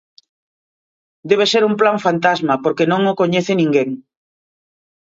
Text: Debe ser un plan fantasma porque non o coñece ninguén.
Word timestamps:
Debe 1.33 1.47
ser 1.53 1.63
un 1.67 1.77
plan 1.83 2.03
fantasma 2.07 2.55
porque 2.63 2.89
non 2.91 3.01
o 3.11 3.17
coñece 3.21 3.53
ninguén. 3.55 3.89